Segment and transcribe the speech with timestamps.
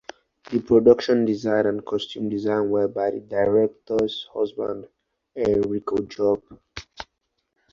[0.49, 4.87] The production design and costume design were by the director's husband,
[5.35, 6.41] Enrico Job.